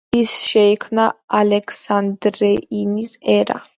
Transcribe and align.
ასე 0.19 0.23
შეიქმნა 0.37 1.05
ალექსანდრიული 1.41 3.07
ერა. 3.37 3.61